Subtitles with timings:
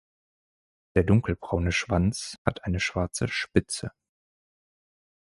[0.95, 3.91] Der dunkelbraune Schwanz hat eine schwarze Spitze.